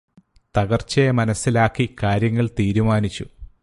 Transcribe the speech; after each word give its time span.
തകർച്ചയെ 0.55 1.11
മനസ്സിലാക്കി 1.11 1.95
കാര്യങ്ങള് 2.03 2.49
തീരുമാനിച്ചു 2.59 3.25